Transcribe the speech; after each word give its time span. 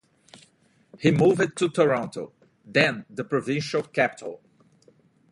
He 0.97 1.11
moved 1.11 1.55
to 1.59 1.69
Toronto, 1.69 2.33
then 2.65 3.05
the 3.07 3.23
provincial 3.23 3.83
capital. 3.83 4.41